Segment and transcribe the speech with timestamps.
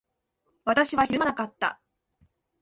[0.65, 1.79] 私はひるまなかった。